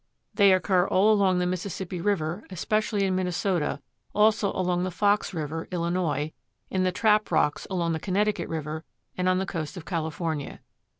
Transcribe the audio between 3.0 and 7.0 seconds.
in Minnesota, also along the Fox River, Illinois, in the